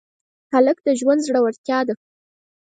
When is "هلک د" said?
0.53-0.89